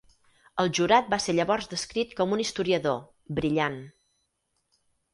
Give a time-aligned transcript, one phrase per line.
[0.63, 2.99] El jurat va ser llavors descrit com un historiador,
[3.41, 3.81] brillant.